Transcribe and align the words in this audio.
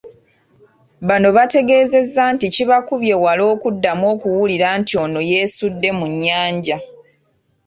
Bano 1.07 1.27
bategeezezza 1.37 2.23
nti 2.33 2.47
kibakubye 2.55 3.15
wala 3.23 3.43
okuddamu 3.53 4.05
okuwulira 4.13 4.67
nti 4.79 4.93
ono 5.03 5.19
yeesudde 5.31 5.89
mu 5.97 6.05
nnyanja. 6.11 6.77